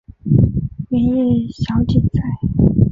[0.89, 2.73] 圆叶小堇菜